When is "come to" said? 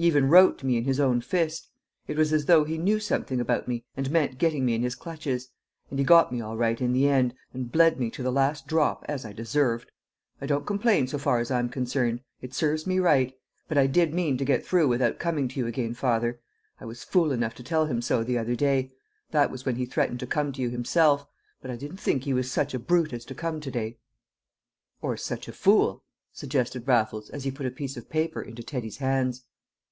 20.28-20.62, 23.34-23.70